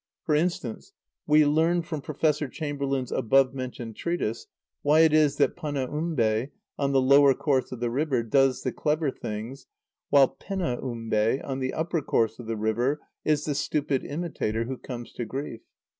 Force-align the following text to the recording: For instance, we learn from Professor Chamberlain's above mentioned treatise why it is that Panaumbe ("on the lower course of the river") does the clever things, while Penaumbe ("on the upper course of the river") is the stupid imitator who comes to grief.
For 0.23 0.33
instance, 0.33 0.93
we 1.27 1.45
learn 1.45 1.83
from 1.83 2.01
Professor 2.01 2.47
Chamberlain's 2.47 3.11
above 3.11 3.53
mentioned 3.53 3.95
treatise 3.97 4.47
why 4.81 5.01
it 5.01 5.13
is 5.13 5.35
that 5.35 5.55
Panaumbe 5.55 6.49
("on 6.79 6.91
the 6.91 6.99
lower 6.99 7.35
course 7.35 7.71
of 7.71 7.79
the 7.81 7.91
river") 7.91 8.23
does 8.23 8.63
the 8.63 8.71
clever 8.71 9.11
things, 9.11 9.67
while 10.09 10.29
Penaumbe 10.35 11.39
("on 11.43 11.59
the 11.59 11.73
upper 11.75 12.01
course 12.01 12.39
of 12.39 12.47
the 12.47 12.57
river") 12.57 12.99
is 13.23 13.45
the 13.45 13.53
stupid 13.53 14.03
imitator 14.03 14.63
who 14.65 14.79
comes 14.79 15.11
to 15.13 15.23
grief. 15.23 15.61